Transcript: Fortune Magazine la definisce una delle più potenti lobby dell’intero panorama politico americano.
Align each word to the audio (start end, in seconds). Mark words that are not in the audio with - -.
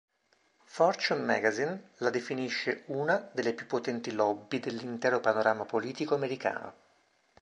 Fortune 0.65 1.21
Magazine 1.21 1.91
la 1.97 2.09
definisce 2.09 2.85
una 2.87 3.29
delle 3.35 3.53
più 3.53 3.67
potenti 3.67 4.11
lobby 4.13 4.59
dell’intero 4.59 5.19
panorama 5.19 5.63
politico 5.63 6.15
americano. 6.15 6.73